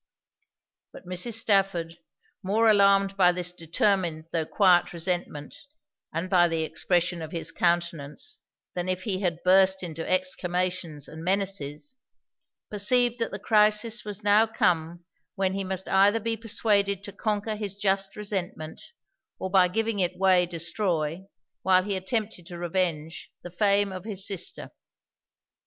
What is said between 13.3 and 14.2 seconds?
crisis